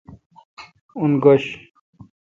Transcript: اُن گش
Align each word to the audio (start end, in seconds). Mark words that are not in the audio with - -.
اُن 0.99 1.11
گش 1.23 1.43